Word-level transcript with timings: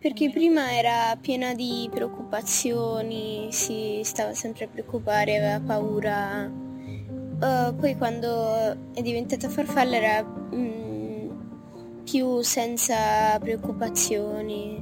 Perché 0.00 0.30
prima 0.30 0.72
era 0.78 1.18
piena 1.20 1.54
di 1.54 1.88
preoccupazioni, 1.90 3.48
si 3.50 4.00
stava 4.04 4.32
sempre 4.32 4.66
a 4.66 4.68
preoccupare, 4.68 5.38
aveva 5.38 5.58
paura. 5.58 6.46
Uh, 6.46 7.74
poi 7.74 7.96
quando 7.96 8.92
è 8.94 9.02
diventata 9.02 9.48
farfalla 9.48 9.96
era 9.96 10.22
mm, 10.22 12.04
più 12.04 12.42
senza 12.42 13.36
preoccupazioni, 13.40 14.80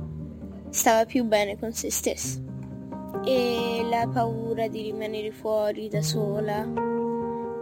stava 0.69 1.07
più 1.07 1.25
bene 1.25 1.59
con 1.59 1.73
se 1.73 1.91
stessa. 1.91 2.39
E 3.25 3.87
la 3.89 4.07
paura 4.13 4.69
di 4.69 4.83
rimanere 4.83 5.31
fuori 5.31 5.89
da 5.89 6.03
sola, 6.03 6.63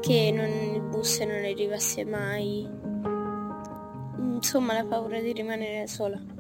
che 0.01 0.33
non, 0.35 0.75
il 0.75 0.81
bus 0.81 1.21
non 1.21 1.45
arrivasse 1.45 2.05
mai. 2.05 2.69
Insomma, 4.19 4.73
la 4.73 4.85
paura 4.85 5.21
di 5.21 5.33
rimanere 5.33 5.87
sola. 5.87 6.34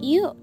Io 0.00 0.34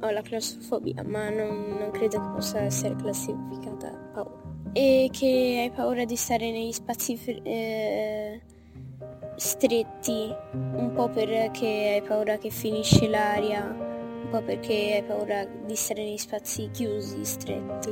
ho 0.00 0.10
la 0.10 0.22
claustrofobia, 0.22 1.02
ma 1.04 1.30
non, 1.30 1.76
non 1.78 1.90
credo 1.90 2.20
che 2.20 2.28
possa 2.34 2.60
essere 2.60 2.94
classificata 2.96 3.90
paura. 4.12 4.36
E 4.72 5.08
che 5.10 5.60
hai 5.62 5.70
paura 5.70 6.04
di 6.04 6.16
stare 6.16 6.50
negli 6.50 6.72
spazi 6.72 7.18
eh, 7.42 8.40
stretti, 9.36 10.34
un 10.52 10.92
po' 10.94 11.08
perché 11.08 11.94
hai 11.94 12.02
paura 12.02 12.36
che 12.36 12.50
finisce 12.50 13.08
l'aria, 13.08 13.64
un 13.64 14.28
po' 14.30 14.42
perché 14.42 14.96
hai 14.96 15.02
paura 15.02 15.44
di 15.44 15.74
stare 15.74 16.04
negli 16.04 16.18
spazi 16.18 16.68
chiusi, 16.70 17.24
stretti. 17.24 17.90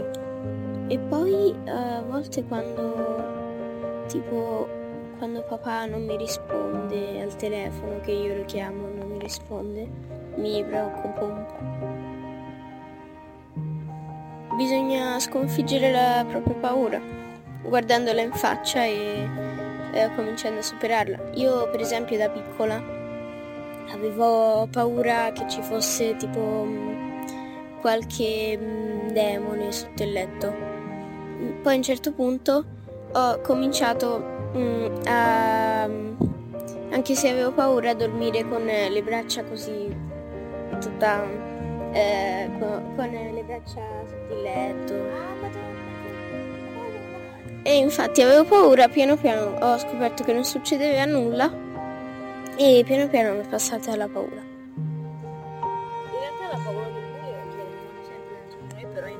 E 0.88 0.98
poi 0.98 1.54
a 1.66 2.02
volte 2.02 2.44
quando 2.44 4.04
tipo 4.06 4.68
quando 5.18 5.42
papà 5.42 5.86
non 5.86 6.04
mi 6.04 6.16
risponde 6.16 7.22
al 7.22 7.34
telefono 7.36 8.00
che 8.00 8.12
io 8.12 8.36
lo 8.36 8.44
chiamo 8.44 8.86
non 8.86 9.08
mi 9.08 9.18
risponde 9.18 9.88
mi 10.36 10.64
preoccupo. 10.64 11.64
Bisogna 14.56 15.18
sconfiggere 15.18 15.90
la 15.90 16.24
propria 16.26 16.54
paura, 16.54 17.00
guardandola 17.62 18.22
in 18.22 18.32
faccia 18.32 18.84
e 18.84 19.28
eh, 19.92 20.10
cominciando 20.14 20.60
a 20.60 20.62
superarla. 20.62 21.18
Io 21.34 21.68
per 21.70 21.80
esempio 21.80 22.16
da 22.16 22.30
piccola 22.30 22.82
avevo 23.92 24.66
paura 24.70 25.30
che 25.32 25.46
ci 25.48 25.60
fosse 25.62 26.16
tipo 26.16 26.40
mh, 26.40 27.80
qualche 27.80 28.56
mh, 28.56 29.12
demone 29.12 29.72
sotto 29.72 30.02
il 30.02 30.12
letto. 30.12 30.54
Poi 31.62 31.72
a 31.74 31.76
un 31.76 31.82
certo 31.82 32.12
punto 32.12 32.64
ho 33.12 33.40
cominciato 33.40 34.18
mh, 34.52 35.00
a 35.06 35.88
anche 36.88 37.14
se 37.14 37.28
avevo 37.28 37.52
paura 37.52 37.90
a 37.90 37.94
dormire 37.94 38.48
con 38.48 38.64
le 38.64 39.02
braccia 39.02 39.44
così 39.44 40.05
tutta 40.78 41.22
eh, 41.92 42.50
con, 42.58 42.94
con, 42.96 43.08
le 43.10 43.42
braccia 43.44 43.80
sotto 44.06 44.34
il 44.34 44.42
letto. 44.42 44.94
E 47.62 47.76
infatti 47.78 48.22
avevo 48.22 48.44
paura, 48.44 48.88
piano 48.88 49.16
piano 49.16 49.58
ho 49.58 49.78
scoperto 49.78 50.22
che 50.22 50.32
non 50.32 50.44
succedeva 50.44 51.04
nulla 51.04 51.50
e 52.56 52.82
piano 52.86 53.08
piano 53.08 53.34
mi 53.34 53.40
è 53.40 53.48
passata 53.48 53.96
la 53.96 54.06
paura. 54.06 54.40
In 54.40 54.52
realtà 56.12 56.56
la 56.56 56.62
paura 56.62 56.84
del 56.84 57.02
buio 57.10 57.34
è 57.34 57.48
che 57.50 57.64
rimane 57.64 58.02
sempre 58.06 58.36
dentro 58.38 58.60
noi, 58.70 58.84
però 58.94 59.06
è 59.06 59.14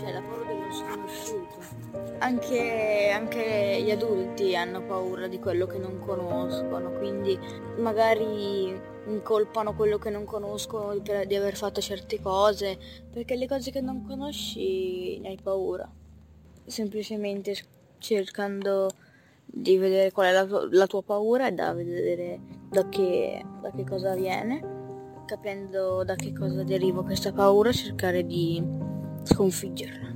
cioè 0.00 0.12
la 0.12 0.22
paura 0.22 0.44
dello 0.44 0.72
sconosciuto. 0.72 1.58
Anche, 2.18 3.10
anche 3.12 3.80
gli 3.82 3.90
adulti 3.90 4.54
hanno 4.54 4.80
paura 4.82 5.26
di 5.26 5.40
quello 5.40 5.66
che 5.66 5.78
non 5.78 5.98
conoscono, 5.98 6.90
quindi 6.92 7.36
magari 7.78 8.80
incolpano 9.06 9.74
quello 9.74 9.98
che 9.98 10.10
non 10.10 10.24
conoscono 10.24 11.00
per, 11.00 11.26
di 11.26 11.34
aver 11.34 11.56
fatto 11.56 11.80
certe 11.80 12.20
cose, 12.20 12.78
perché 13.10 13.36
le 13.36 13.46
cose 13.46 13.70
che 13.70 13.80
non 13.80 14.04
conosci 14.06 15.18
ne 15.20 15.28
hai 15.28 15.38
paura. 15.42 15.90
Semplicemente 16.64 17.56
cercando 17.98 18.90
di 19.44 19.76
vedere 19.76 20.12
qual 20.12 20.28
è 20.28 20.32
la 20.32 20.46
tua, 20.46 20.68
la 20.70 20.86
tua 20.86 21.02
paura 21.02 21.48
e 21.48 21.52
da 21.52 21.72
vedere 21.72 22.40
da 22.68 22.88
che, 22.88 23.44
da 23.60 23.70
che 23.70 23.84
cosa 23.84 24.14
viene, 24.14 24.78
capendo 25.26 26.04
da 26.04 26.14
che 26.14 26.32
cosa 26.32 26.62
deriva 26.62 27.02
questa 27.02 27.32
paura, 27.32 27.72
cercare 27.72 28.24
di 28.24 28.62
sconfiggerla. 29.22 30.09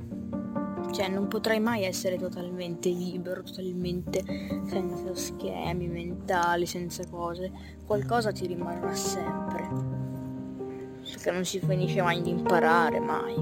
Cioè 0.95 1.09
non 1.09 1.27
potrai 1.27 1.59
mai 1.59 1.83
essere 1.83 2.15
totalmente 2.15 2.87
libero, 2.87 3.43
totalmente 3.43 4.23
senza 4.65 5.13
schemi 5.13 5.89
mentali, 5.89 6.65
senza 6.65 7.03
cose. 7.09 7.51
Qualcosa 7.85 8.31
ti 8.31 8.47
rimarrà 8.47 8.95
sempre. 8.95 9.67
Perché 11.03 11.31
non 11.31 11.43
si 11.43 11.59
finisce 11.59 12.01
mai 12.01 12.21
di 12.21 12.29
imparare, 12.29 13.01
mai. 13.01 13.35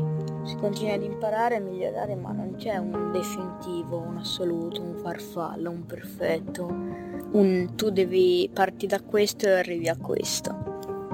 Si 0.46 0.56
continua 0.56 0.96
ad 0.96 1.04
imparare 1.04 1.58
e 1.58 1.60
migliorare, 1.60 2.16
ma 2.16 2.32
non 2.32 2.56
c'è 2.58 2.78
un 2.78 3.12
definitivo, 3.12 4.00
un 4.00 4.18
assoluto, 4.18 4.82
un 4.82 4.96
farfallo, 4.96 5.70
un 5.70 5.86
perfetto. 5.86 6.66
Un 6.66 7.74
tu 7.76 7.92
devi 7.92 8.50
parti 8.52 8.88
da 8.88 9.00
questo 9.00 9.46
e 9.46 9.52
arrivi 9.52 9.88
a 9.88 9.96
questo. 9.96 10.50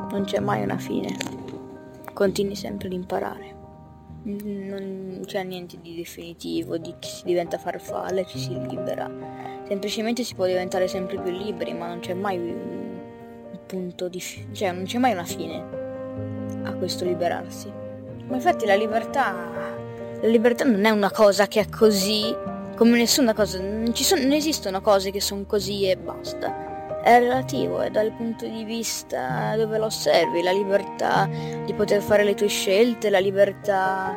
Non 0.09 0.23
c'è 0.23 0.39
mai 0.39 0.63
una 0.63 0.77
fine. 0.77 1.17
Continui 2.13 2.55
sempre 2.55 2.87
ad 2.87 2.93
imparare 2.93 3.58
non 4.23 5.21
c'è 5.25 5.43
niente 5.43 5.77
di 5.81 5.95
definitivo, 5.95 6.77
di 6.77 6.93
che 6.99 7.07
si 7.07 7.23
diventa 7.25 7.57
farfalla 7.57 8.21
e 8.21 8.25
ci 8.25 8.37
si 8.37 8.59
libera. 8.67 9.09
Semplicemente 9.67 10.23
si 10.23 10.35
può 10.35 10.45
diventare 10.45 10.87
sempre 10.87 11.19
più 11.19 11.31
liberi, 11.31 11.73
ma 11.73 11.87
non 11.87 11.99
c'è 11.99 12.13
mai 12.13 12.37
un 12.37 13.59
punto 13.65 14.07
di 14.07 14.19
fine, 14.19 14.53
cioè 14.53 14.71
non 14.71 14.83
c'è 14.83 14.97
mai 14.97 15.13
una 15.13 15.25
fine 15.25 15.63
a 16.63 16.73
questo 16.73 17.05
liberarsi. 17.05 17.71
Ma 18.27 18.35
infatti 18.35 18.65
la 18.65 18.75
libertà, 18.75 19.33
la 20.21 20.27
libertà 20.27 20.65
non 20.65 20.85
è 20.85 20.89
una 20.89 21.11
cosa 21.11 21.47
che 21.47 21.61
è 21.61 21.69
così, 21.69 22.35
come 22.75 22.97
nessuna 22.97 23.33
cosa, 23.33 23.59
non, 23.61 23.93
sono, 23.95 24.21
non 24.21 24.33
esistono 24.33 24.81
cose 24.81 25.11
che 25.11 25.21
sono 25.21 25.45
così 25.45 25.89
e 25.89 25.97
basta 25.97 26.68
è 27.01 27.19
relativo, 27.19 27.79
è 27.81 27.89
dal 27.89 28.11
punto 28.11 28.45
di 28.45 28.63
vista 28.63 29.55
dove 29.55 29.77
lo 29.77 29.85
osservi, 29.85 30.41
la 30.41 30.51
libertà 30.51 31.27
di 31.65 31.73
poter 31.73 32.01
fare 32.01 32.23
le 32.23 32.33
tue 32.33 32.47
scelte, 32.47 33.09
la 33.09 33.19
libertà 33.19 34.15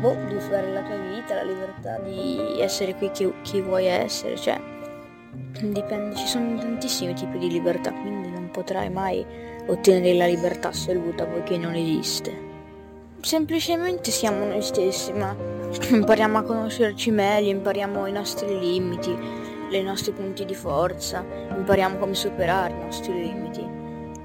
boh, 0.00 0.16
di 0.28 0.38
fare 0.38 0.72
la 0.72 0.82
tua 0.82 0.96
vita, 0.96 1.34
la 1.34 1.44
libertà 1.44 1.98
di 1.98 2.60
essere 2.60 2.94
qui 2.94 3.10
chi, 3.10 3.32
chi 3.42 3.60
vuoi 3.60 3.86
essere, 3.86 4.36
cioè 4.36 4.60
dipende, 5.60 6.16
ci 6.16 6.26
sono 6.26 6.58
tantissimi 6.58 7.14
tipi 7.14 7.38
di 7.38 7.50
libertà, 7.50 7.92
quindi 7.92 8.28
non 8.30 8.50
potrai 8.50 8.90
mai 8.90 9.24
ottenere 9.66 10.16
la 10.16 10.26
libertà 10.26 10.68
assoluta 10.68 11.24
poiché 11.24 11.56
non 11.56 11.74
esiste. 11.74 12.52
Semplicemente 13.20 14.10
siamo 14.10 14.44
noi 14.44 14.60
stessi, 14.60 15.12
ma 15.12 15.34
impariamo 15.90 16.38
a 16.38 16.42
conoscerci 16.42 17.10
meglio, 17.10 17.50
impariamo 17.50 18.06
i 18.06 18.12
nostri 18.12 18.58
limiti, 18.58 19.16
i 19.78 19.82
nostri 19.82 20.12
punti 20.12 20.44
di 20.44 20.54
forza, 20.54 21.24
impariamo 21.50 21.98
come 21.98 22.14
superare 22.14 22.74
i 22.74 22.84
nostri 22.84 23.12
limiti, 23.12 23.66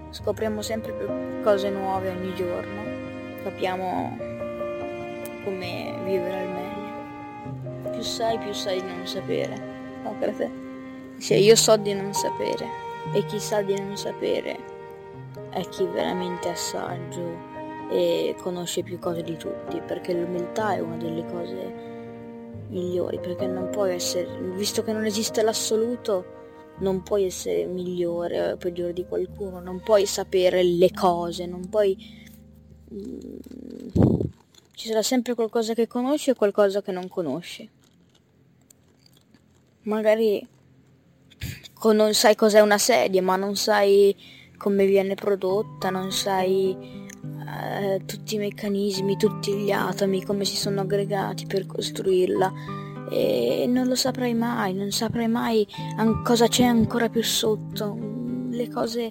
scopriamo 0.09 0.61
sempre 0.61 0.93
più 0.93 1.07
cose 1.43 1.69
nuove 1.69 2.09
ogni 2.09 2.33
giorno, 2.35 2.81
capiamo 3.43 4.17
come 5.43 5.93
vivere 6.03 6.37
al 6.37 6.47
meglio. 6.49 7.91
Più 7.91 8.01
sai, 8.01 8.37
più 8.37 8.53
sai 8.53 8.81
di 8.81 8.87
non 8.87 9.05
sapere. 9.05 9.57
No, 10.03 10.15
per 10.19 10.33
te? 10.33 10.49
Sì, 11.17 11.35
io 11.35 11.55
so 11.55 11.75
di 11.77 11.93
non 11.93 12.13
sapere 12.13 12.65
e 13.13 13.25
chi 13.25 13.39
sa 13.39 13.61
di 13.61 13.77
non 13.77 13.97
sapere 13.97 14.57
è 15.49 15.67
chi 15.67 15.83
veramente 15.85 16.51
è 16.51 16.55
saggio 16.55 17.57
e 17.89 18.35
conosce 18.39 18.83
più 18.83 18.99
cose 18.99 19.23
di 19.23 19.35
tutti, 19.35 19.81
perché 19.85 20.13
l'umiltà 20.13 20.75
è 20.75 20.79
una 20.79 20.95
delle 20.95 21.25
cose 21.25 21.97
migliori, 22.69 23.19
perché 23.19 23.45
non 23.47 23.69
puoi 23.69 23.93
essere, 23.93 24.27
visto 24.55 24.83
che 24.83 24.91
non 24.91 25.05
esiste 25.05 25.41
l'assoluto, 25.41 26.37
non 26.79 27.03
puoi 27.03 27.25
essere 27.25 27.65
migliore 27.65 28.53
o 28.53 28.57
peggiore 28.57 28.93
di 28.93 29.05
qualcuno, 29.05 29.59
non 29.59 29.81
puoi 29.81 30.05
sapere 30.05 30.63
le 30.63 30.91
cose, 30.91 31.45
non 31.45 31.67
puoi... 31.69 31.97
Mm, 32.93 33.39
ci 34.73 34.87
sarà 34.87 35.01
sempre 35.01 35.35
qualcosa 35.35 35.73
che 35.73 35.87
conosci 35.87 36.29
e 36.29 36.35
qualcosa 36.35 36.81
che 36.81 36.91
non 36.91 37.07
conosci. 37.09 37.69
Magari 39.83 40.47
non 41.83 42.13
sai 42.13 42.35
cos'è 42.35 42.61
una 42.61 42.77
sedia, 42.77 43.21
ma 43.21 43.35
non 43.35 43.55
sai 43.55 44.15
come 44.57 44.85
viene 44.85 45.15
prodotta, 45.15 45.89
non 45.89 46.11
sai 46.11 46.98
eh, 47.21 48.01
tutti 48.05 48.35
i 48.35 48.37
meccanismi, 48.37 49.17
tutti 49.17 49.53
gli 49.53 49.71
atomi, 49.71 50.23
come 50.23 50.45
si 50.45 50.55
sono 50.55 50.81
aggregati 50.81 51.45
per 51.45 51.65
costruirla. 51.65 52.53
E 53.11 53.65
non 53.67 53.87
lo 53.87 53.95
saprai 53.95 54.33
mai, 54.33 54.73
non 54.73 54.91
saprai 54.91 55.27
mai 55.27 55.65
an- 55.97 56.23
cosa 56.23 56.47
c'è 56.47 56.63
ancora 56.63 57.09
più 57.09 57.23
sotto, 57.23 57.97
le 58.49 58.69
cose 58.69 59.09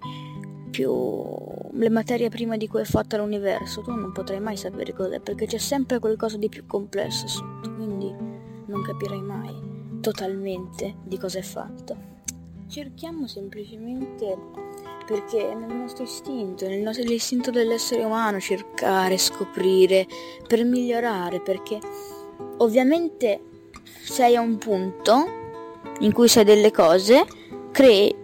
più... 0.70 1.34
le 1.72 1.90
materie 1.90 2.28
prime 2.28 2.58
di 2.58 2.68
cui 2.68 2.82
è 2.82 2.84
fatta 2.84 3.16
l'universo. 3.16 3.80
Tu 3.80 3.90
non 3.90 4.12
potrai 4.12 4.40
mai 4.40 4.56
sapere 4.56 4.92
cos'è, 4.92 5.18
perché 5.20 5.46
c'è 5.46 5.58
sempre 5.58 5.98
qualcosa 5.98 6.36
di 6.36 6.48
più 6.48 6.64
complesso 6.66 7.26
sotto, 7.26 7.74
quindi 7.74 8.14
non 8.66 8.82
capirai 8.82 9.22
mai 9.22 9.66
totalmente 10.00 10.94
di 11.02 11.18
cosa 11.18 11.38
è 11.38 11.42
fatto. 11.42 11.96
Cerchiamo 12.68 13.26
semplicemente 13.26 14.36
perché 15.08 15.50
è 15.50 15.54
nel 15.54 15.74
nostro 15.74 16.04
istinto, 16.04 16.66
nostro, 16.66 17.02
nell'istinto 17.02 17.50
dell'essere 17.50 18.04
umano 18.04 18.38
cercare, 18.38 19.16
scoprire, 19.16 20.06
per 20.46 20.62
migliorare, 20.64 21.40
perché 21.40 21.78
ovviamente 22.58 23.40
sei 24.04 24.36
a 24.36 24.42
un 24.42 24.58
punto 24.58 25.24
in 26.00 26.12
cui 26.12 26.28
sai 26.28 26.44
delle 26.44 26.70
cose, 26.70 27.24
crei, 27.72 28.14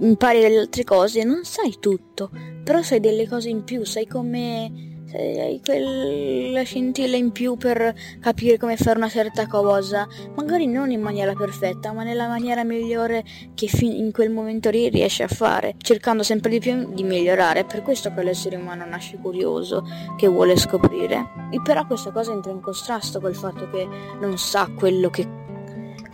impari 0.00 0.40
delle 0.40 0.58
altre 0.58 0.84
cose, 0.84 1.24
non 1.24 1.44
sai 1.44 1.76
tutto, 1.80 2.30
però 2.62 2.82
sai 2.82 3.00
delle 3.00 3.26
cose 3.26 3.48
in 3.48 3.64
più, 3.64 3.84
sai 3.84 4.06
come 4.06 4.93
hai 5.16 5.60
quella 5.64 6.62
scintilla 6.62 7.16
in 7.16 7.30
più 7.30 7.56
per 7.56 7.94
capire 8.20 8.58
come 8.58 8.76
fare 8.76 8.98
una 8.98 9.08
certa 9.08 9.46
cosa, 9.46 10.06
magari 10.34 10.66
non 10.66 10.90
in 10.90 11.00
maniera 11.00 11.32
perfetta, 11.34 11.92
ma 11.92 12.02
nella 12.02 12.26
maniera 12.26 12.64
migliore 12.64 13.24
che 13.54 13.68
in 13.80 14.10
quel 14.12 14.30
momento 14.30 14.70
lì 14.70 14.88
riesci 14.88 15.22
a 15.22 15.28
fare, 15.28 15.74
cercando 15.78 16.22
sempre 16.22 16.50
di 16.50 16.58
più 16.58 16.92
di 16.92 17.02
migliorare. 17.02 17.60
È 17.60 17.64
per 17.64 17.82
questo 17.82 18.12
che 18.12 18.22
l'essere 18.22 18.56
umano 18.56 18.84
nasce 18.84 19.18
curioso, 19.18 19.84
che 20.16 20.26
vuole 20.26 20.56
scoprire. 20.56 21.48
E 21.50 21.60
però 21.62 21.86
questa 21.86 22.10
cosa 22.10 22.32
entra 22.32 22.50
in 22.50 22.60
contrasto 22.60 23.20
col 23.20 23.34
fatto 23.34 23.70
che 23.70 23.86
non 24.20 24.36
sa 24.38 24.68
quello 24.76 25.10
che 25.10 25.42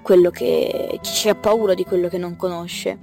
quello 0.03 0.31
che 0.31 0.99
ci 1.03 1.29
ha 1.29 1.35
paura 1.35 1.75
di 1.75 1.85
quello 1.85 2.09
che 2.09 2.19
non 2.19 2.37
conosce. 2.37 2.99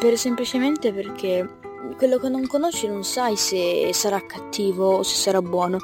Per 0.00 0.16
semplicemente 0.16 0.92
perché 0.92 1.48
quello 1.96 2.18
che 2.18 2.28
non 2.28 2.46
conosci 2.46 2.86
non 2.86 3.04
sai 3.04 3.36
se 3.36 3.90
sarà 3.92 4.20
cattivo 4.24 4.96
o 4.96 5.02
se 5.02 5.16
sarà 5.16 5.40
buono. 5.40 5.78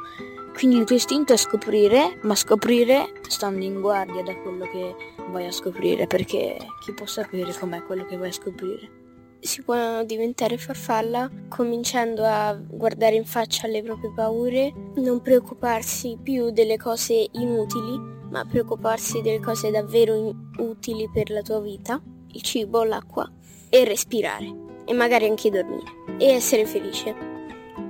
Quindi 0.55 0.77
il 0.77 0.85
tuo 0.85 0.97
istinto 0.97 1.33
è 1.33 1.37
scoprire, 1.37 2.19
ma 2.23 2.35
scoprire 2.35 3.21
stando 3.27 3.65
in 3.65 3.81
guardia 3.81 4.23
da 4.23 4.37
quello 4.37 4.67
che 4.67 4.95
vai 5.31 5.47
a 5.47 5.51
scoprire, 5.51 6.07
perché 6.07 6.57
chi 6.85 6.93
può 6.93 7.07
sapere 7.07 7.53
com'è 7.59 7.83
quello 7.83 8.05
che 8.05 8.17
vai 8.17 8.29
a 8.29 8.33
scoprire. 8.33 9.01
Si 9.41 9.63
può 9.63 10.05
diventare 10.05 10.59
farfalla 10.59 11.29
cominciando 11.49 12.23
a 12.25 12.55
guardare 12.55 13.17
in 13.17 13.25
faccia 13.25 13.67
le 13.67 13.83
proprie 13.83 14.13
paure, 14.15 14.73
non 14.97 15.21
preoccuparsi 15.21 16.19
più 16.23 16.51
delle 16.51 16.77
cose 16.77 17.27
inutili, 17.33 17.99
ma 18.31 18.45
preoccuparsi 18.45 19.21
delle 19.21 19.41
cose 19.41 19.71
davvero 19.71 20.33
utili 20.59 21.09
per 21.13 21.31
la 21.31 21.43
tua 21.43 21.61
vita, 21.61 22.01
il 22.35 22.43
cibo, 22.43 22.85
l'acqua 22.85 23.29
e 23.69 23.85
respirare 23.85 24.71
e 24.85 24.93
magari 24.95 25.27
anche 25.27 25.51
dormire 25.51 25.91
e 26.19 26.27
essere 26.33 26.67
felice. 26.67 27.15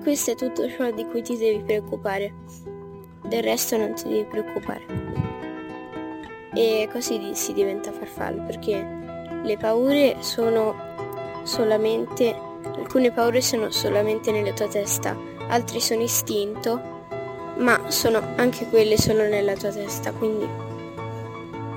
Questo 0.03 0.33
è 0.33 0.35
tutto 0.35 0.69
ciò 0.69 0.91
di 0.91 1.05
cui 1.07 1.23
ti 1.23 1.37
devi 1.37 1.63
preoccupare. 1.63 2.35
Del 3.23 3.43
resto 3.43 3.77
non 3.77 3.95
ti 3.95 4.09
devi 4.09 4.25
preoccupare. 4.25 4.85
E 6.55 6.89
così 6.93 7.35
si 7.35 7.53
diventa 7.53 7.93
farfallo 7.93 8.43
perché 8.45 8.87
le 9.43 9.57
paure 9.57 10.17
sono 10.21 10.75
solamente 11.45 12.51
alcune 12.77 13.11
paure 13.11 13.41
sono 13.41 13.71
solamente 13.71 14.31
nella 14.31 14.53
tua 14.53 14.69
testa, 14.69 15.17
altre 15.49 15.81
sono 15.81 16.03
istinto, 16.03 16.81
ma 17.57 17.91
sono 17.91 18.21
anche 18.37 18.67
quelle 18.67 18.97
solo 18.97 19.23
nella 19.23 19.55
tua 19.55 19.71
testa, 19.71 20.13
quindi 20.13 20.49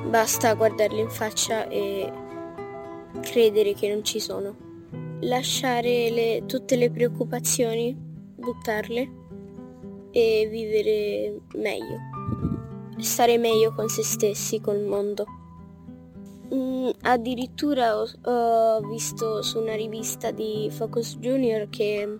basta 0.07 0.53
guardarle 0.53 1.01
in 1.01 1.09
faccia 1.09 1.67
e 1.67 2.11
credere 3.21 3.73
che 3.73 3.89
non 3.89 4.03
ci 4.03 4.19
sono 4.19 4.64
lasciare 5.25 6.09
le, 6.09 6.43
tutte 6.45 6.75
le 6.75 6.89
preoccupazioni, 6.91 7.95
buttarle 7.95 9.23
e 10.11 10.47
vivere 10.49 11.41
meglio, 11.55 11.99
stare 12.99 13.37
meglio 13.37 13.73
con 13.73 13.89
se 13.89 14.03
stessi, 14.03 14.61
col 14.61 14.83
mondo. 14.83 15.25
Mm, 16.53 16.89
addirittura 17.01 17.97
ho, 17.99 18.07
ho, 18.23 18.81
visto 18.87 19.41
su 19.41 19.59
una 19.59 19.75
rivista 19.75 20.29
di 20.29 20.69
Focus 20.69 21.17
Junior 21.17 21.67
che 21.69 22.19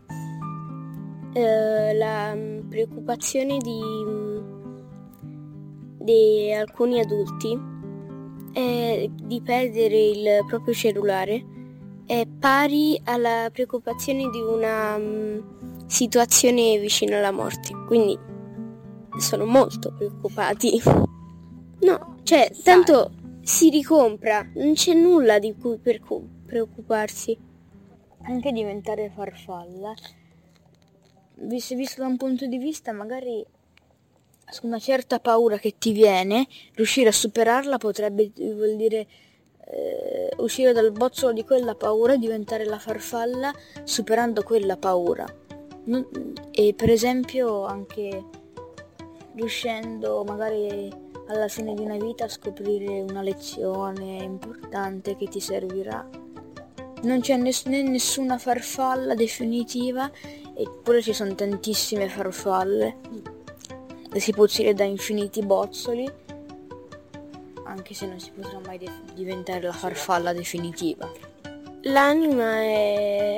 eh, 1.33 1.93
la 1.93 2.33
mm, 2.33 2.67
preoccupazione 2.67 3.57
di, 3.59 3.81
di 5.99 6.51
alcuni 6.51 6.99
adulti 6.99 7.73
è 8.51 9.07
di 9.13 9.41
perdere 9.41 10.05
il 10.07 10.45
proprio 10.47 10.73
cellulare 10.73 11.53
è 12.05 12.25
pari 12.27 12.99
alla 13.03 13.49
preoccupazione 13.51 14.29
di 14.29 14.39
una 14.39 14.95
um, 14.95 15.87
situazione 15.87 16.77
vicino 16.79 17.17
alla 17.17 17.31
morte. 17.31 17.73
Quindi 17.87 18.17
sono 19.17 19.45
molto 19.45 19.93
preoccupati. 19.93 20.81
No, 21.81 22.17
cioè, 22.23 22.51
tanto 22.63 23.11
si 23.41 23.69
ricompra, 23.69 24.47
non 24.55 24.73
c'è 24.73 24.93
nulla 24.93 25.39
di 25.39 25.55
cui 25.55 25.77
preoccuparsi. 25.77 27.37
Anche 28.27 28.51
diventare 28.51 29.11
farfalla, 29.13 29.93
visto, 31.35 31.75
visto 31.75 32.01
da 32.01 32.07
un 32.07 32.17
punto 32.17 32.47
di 32.47 32.57
vista 32.57 32.91
magari 32.91 33.45
su 34.49 34.65
una 34.65 34.79
certa 34.79 35.19
paura 35.19 35.57
che 35.57 35.75
ti 35.77 35.91
viene, 35.91 36.47
riuscire 36.73 37.09
a 37.09 37.11
superarla 37.11 37.77
potrebbe 37.77 38.31
vuol 38.35 38.75
dire 38.75 39.07
eh, 39.67 40.31
uscire 40.38 40.73
dal 40.73 40.91
bozzolo 40.91 41.33
di 41.33 41.44
quella 41.44 41.75
paura 41.75 42.13
e 42.13 42.17
diventare 42.17 42.65
la 42.65 42.79
farfalla 42.79 43.53
superando 43.83 44.44
quella 44.44 44.77
paura. 44.77 45.25
Non, 45.85 46.07
e 46.51 46.73
per 46.75 46.89
esempio 46.89 47.65
anche 47.65 48.23
riuscendo 49.35 50.23
magari 50.25 50.91
alla 51.27 51.47
fine 51.47 51.73
di 51.73 51.83
una 51.83 51.97
vita 51.97 52.25
a 52.25 52.29
scoprire 52.29 53.01
una 53.01 53.21
lezione 53.21 54.23
importante 54.23 55.15
che 55.15 55.27
ti 55.27 55.39
servirà. 55.39 56.07
Non 57.03 57.19
c'è 57.19 57.38
ness- 57.38 57.65
né 57.65 57.81
nessuna 57.83 58.38
farfalla 58.38 59.13
definitiva, 59.15 60.09
eppure 60.53 61.01
ci 61.01 61.13
sono 61.13 61.35
tantissime 61.35 62.07
farfalle. 62.07 62.97
Si 64.15 64.31
può 64.31 64.45
uscire 64.45 64.73
da 64.73 64.85
infiniti 64.85 65.41
bozzoli 65.41 66.09
anche 67.85 67.93
se 67.93 68.07
non 68.07 68.19
si 68.19 68.31
potrà 68.31 68.59
mai 68.65 68.79
de- 68.79 68.89
diventare 69.13 69.61
la 69.61 69.71
farfalla 69.71 70.33
definitiva. 70.33 71.07
L'anima 71.81 72.55
è 72.55 73.37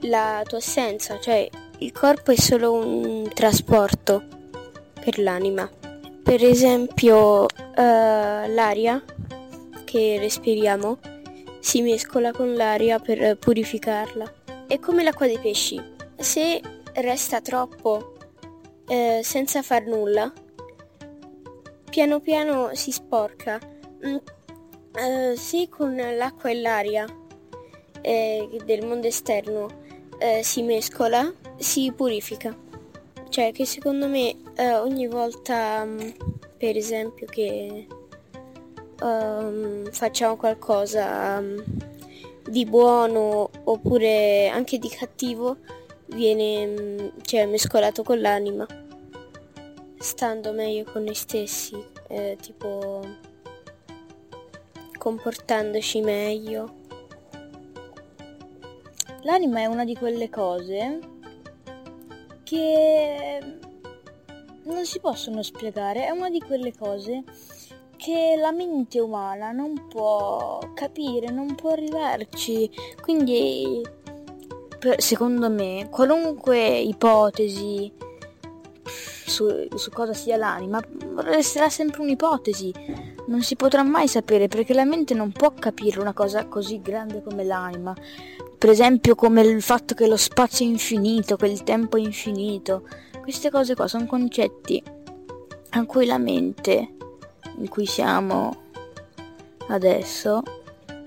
la 0.00 0.42
tua 0.48 0.56
essenza, 0.56 1.20
cioè 1.20 1.46
il 1.80 1.92
corpo 1.92 2.30
è 2.30 2.36
solo 2.36 2.72
un 2.72 3.28
trasporto 3.34 4.22
per 4.98 5.18
l'anima. 5.18 5.68
Per 6.22 6.42
esempio 6.42 7.42
uh, 7.42 7.46
l'aria 7.76 9.04
che 9.84 10.16
respiriamo 10.18 10.98
si 11.58 11.82
mescola 11.82 12.32
con 12.32 12.54
l'aria 12.54 12.98
per 12.98 13.36
purificarla. 13.36 14.32
È 14.66 14.78
come 14.78 15.02
l'acqua 15.02 15.26
dei 15.26 15.38
pesci. 15.38 15.78
Se 16.16 16.62
resta 16.94 17.42
troppo 17.42 18.14
eh, 18.88 19.20
senza 19.22 19.60
far 19.60 19.84
nulla, 19.84 20.32
piano 21.90 22.20
piano 22.20 22.74
si 22.74 22.92
sporca. 22.92 23.60
Mm, 24.06 24.16
eh, 24.94 25.36
se 25.36 25.68
con 25.68 25.94
l'acqua 25.94 26.50
e 26.50 26.60
l'aria 26.60 27.04
eh, 28.00 28.48
del 28.64 28.86
mondo 28.86 29.06
esterno 29.06 29.68
eh, 30.18 30.42
si 30.42 30.62
mescola, 30.62 31.30
si 31.56 31.92
purifica. 31.94 32.56
Cioè 33.28 33.52
che 33.52 33.66
secondo 33.66 34.08
me 34.08 34.34
eh, 34.54 34.74
ogni 34.74 35.06
volta, 35.06 35.84
mm, 35.84 35.98
per 36.56 36.76
esempio, 36.76 37.26
che 37.26 37.86
um, 39.02 39.84
facciamo 39.90 40.36
qualcosa 40.36 41.38
um, 41.38 41.62
di 42.48 42.64
buono 42.64 43.50
oppure 43.64 44.48
anche 44.48 44.78
di 44.78 44.88
cattivo, 44.88 45.58
viene 46.06 46.66
mm, 46.66 47.08
cioè, 47.22 47.46
mescolato 47.46 48.02
con 48.02 48.20
l'anima 48.20 48.66
stando 50.02 50.52
meglio 50.52 50.84
con 50.90 51.04
noi 51.04 51.14
stessi, 51.14 51.76
eh, 52.08 52.38
tipo 52.40 53.06
comportandoci 54.96 56.00
meglio. 56.00 56.78
L'anima 59.22 59.60
è 59.60 59.66
una 59.66 59.84
di 59.84 59.94
quelle 59.94 60.30
cose 60.30 60.98
che 62.42 63.38
non 64.62 64.86
si 64.86 65.00
possono 65.00 65.42
spiegare, 65.42 66.06
è 66.06 66.10
una 66.10 66.30
di 66.30 66.40
quelle 66.40 66.74
cose 66.74 67.22
che 67.96 68.36
la 68.38 68.52
mente 68.52 69.00
umana 69.00 69.52
non 69.52 69.86
può 69.86 70.58
capire, 70.72 71.30
non 71.30 71.54
può 71.54 71.72
arrivarci. 71.72 72.70
Quindi, 73.02 73.82
secondo 74.96 75.50
me, 75.50 75.88
qualunque 75.90 76.78
ipotesi 76.78 78.08
su, 79.30 79.68
su 79.74 79.90
cosa 79.90 80.12
sia 80.12 80.36
l'anima 80.36 80.82
resterà 81.16 81.70
sempre 81.70 82.02
un'ipotesi. 82.02 82.74
Non 83.26 83.42
si 83.42 83.56
potrà 83.56 83.82
mai 83.82 84.08
sapere 84.08 84.48
perché 84.48 84.74
la 84.74 84.84
mente 84.84 85.14
non 85.14 85.32
può 85.32 85.54
capire 85.54 86.00
una 86.00 86.12
cosa 86.12 86.46
così 86.46 86.82
grande 86.82 87.22
come 87.22 87.44
l'anima. 87.44 87.94
Per 88.58 88.68
esempio 88.68 89.14
come 89.14 89.40
il 89.42 89.62
fatto 89.62 89.94
che 89.94 90.06
lo 90.06 90.16
spazio 90.16 90.66
è 90.66 90.68
infinito, 90.68 91.36
che 91.36 91.46
il 91.46 91.62
tempo 91.62 91.96
è 91.96 92.00
infinito. 92.00 92.86
Queste 93.22 93.50
cose 93.50 93.74
qua 93.74 93.86
sono 93.86 94.06
concetti 94.06 94.82
a 95.70 95.86
cui 95.86 96.04
la 96.04 96.18
mente 96.18 96.94
in 97.56 97.68
cui 97.68 97.86
siamo 97.86 98.68
adesso 99.68 100.42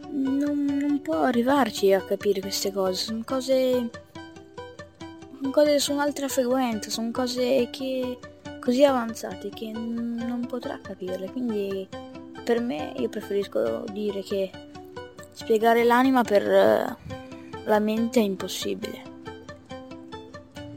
non, 0.09 0.65
non 0.65 1.01
può 1.01 1.23
arrivarci 1.23 1.91
a 1.91 2.01
capire 2.01 2.39
queste 2.39 2.71
cose, 2.71 2.93
sono 3.05 3.21
cose 3.25 3.89
cose 5.51 5.79
su 5.79 5.93
un'altra 5.93 6.27
frequenza, 6.27 6.89
sono 6.89 7.11
cose 7.11 7.69
che 7.71 8.17
così 8.59 8.83
avanzate 8.83 9.49
che 9.49 9.71
non 9.71 10.45
potrà 10.47 10.79
capirle, 10.81 11.29
quindi 11.31 11.87
per 12.43 12.61
me 12.61 12.93
io 12.97 13.09
preferisco 13.09 13.83
dire 13.91 14.21
che 14.21 14.49
spiegare 15.31 15.83
l'anima 15.83 16.23
per 16.23 16.47
eh, 16.47 16.97
la 17.65 17.79
mente 17.79 18.19
è 18.19 18.23
impossibile. 18.23 19.11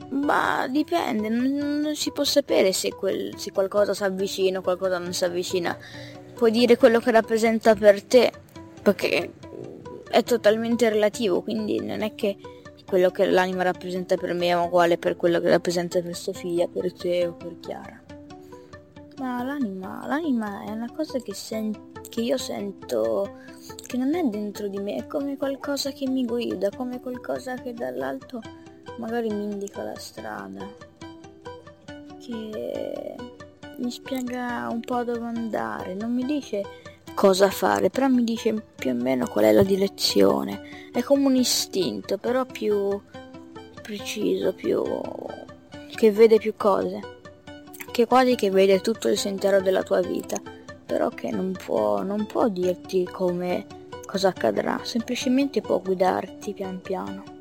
Ma 0.08 0.66
dipende, 0.68 1.28
non, 1.28 1.92
si 1.94 2.11
può 2.11 2.25
sapere 2.25 2.73
se, 2.73 2.92
quel, 2.92 3.35
se 3.37 3.52
qualcosa 3.52 3.94
si 3.94 4.02
avvicina 4.02 4.58
o 4.58 4.62
qualcosa 4.62 4.99
non 4.99 5.12
si 5.12 5.25
avvicina. 5.25 5.76
Puoi 6.35 6.50
dire 6.50 6.76
quello 6.76 7.00
che 7.00 7.11
rappresenta 7.11 7.75
per 7.75 8.02
te, 8.02 8.32
perché 8.82 9.32
è 10.08 10.23
totalmente 10.23 10.88
relativo, 10.88 11.42
quindi 11.42 11.80
non 11.80 12.02
è 12.02 12.14
che 12.14 12.37
quello 12.86 13.10
che 13.10 13.26
l'anima 13.26 13.64
rappresenta 13.64 14.16
per 14.16 14.32
me 14.32 14.48
è 14.48 14.54
uguale 14.54 14.96
per 14.96 15.16
quello 15.16 15.40
che 15.40 15.50
rappresenta 15.50 16.00
per 16.00 16.14
Sofia, 16.14 16.68
per 16.68 16.92
te 16.92 17.26
o 17.26 17.32
per 17.32 17.58
Chiara. 17.58 18.00
Ma 19.18 19.42
l'anima, 19.42 20.06
l'anima 20.06 20.64
è 20.64 20.70
una 20.70 20.90
cosa 20.92 21.18
che, 21.18 21.34
sen- 21.34 21.92
che 22.08 22.20
io 22.20 22.36
sento 22.36 23.44
che 23.86 23.96
non 23.96 24.14
è 24.14 24.22
dentro 24.24 24.68
di 24.68 24.78
me, 24.78 24.96
è 24.96 25.06
come 25.06 25.36
qualcosa 25.36 25.90
che 25.90 26.08
mi 26.08 26.24
guida, 26.24 26.70
come 26.70 27.00
qualcosa 27.00 27.54
che 27.54 27.72
dall'alto 27.72 28.40
magari 28.98 29.28
mi 29.28 29.44
indica 29.44 29.82
la 29.82 29.96
strada, 29.96 30.66
che 32.18 33.16
mi 33.78 33.90
spiega 33.90 34.68
un 34.70 34.80
po' 34.80 35.02
dove 35.04 35.26
andare, 35.26 35.94
non 35.94 36.14
mi 36.14 36.24
dice 36.24 36.62
cosa 37.16 37.49
fare, 37.49 37.88
però 37.88 38.08
mi 38.08 38.25
dice 38.25 38.52
più 38.76 38.90
o 38.90 38.94
meno 38.94 39.26
qual 39.26 39.46
è 39.46 39.52
la 39.52 39.62
direzione. 39.62 40.90
È 40.92 41.02
come 41.02 41.25
un 41.25 41.35
istinto, 41.35 42.18
però 42.18 42.44
più 42.44 43.00
preciso, 43.80 44.52
più 44.52 44.85
che 45.94 46.12
vede 46.12 46.37
più 46.37 46.52
cose, 46.56 47.00
che 47.90 48.06
quasi 48.06 48.35
che 48.35 48.50
vede 48.50 48.82
tutto 48.82 49.08
il 49.08 49.16
sentiero 49.16 49.62
della 49.62 49.82
tua 49.82 50.02
vita, 50.02 50.37
però 50.85 51.08
che 51.08 51.30
non 51.30 51.52
può, 51.52 52.02
non 52.02 52.26
può 52.26 52.49
dirti 52.49 53.04
come 53.11 53.66
cosa 54.04 54.28
accadrà, 54.28 54.80
semplicemente 54.82 55.62
può 55.62 55.80
guidarti 55.80 56.52
pian 56.52 56.82
piano. 56.82 57.35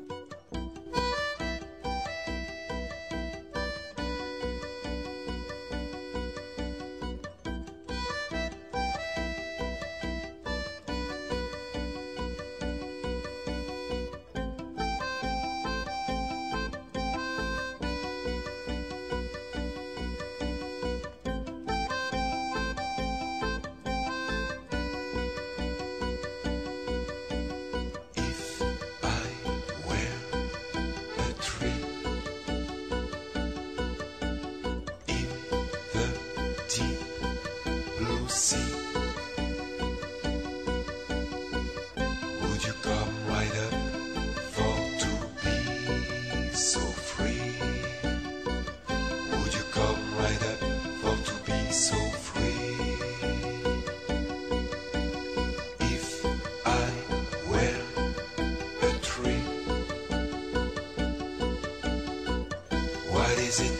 is 63.46 63.60
it 63.60 63.78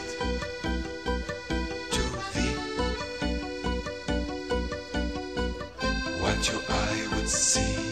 to 1.90 2.02
be 2.34 2.46
What 6.22 6.52
your 6.52 6.62
eye 6.68 7.08
would 7.16 7.28
see. 7.28 7.85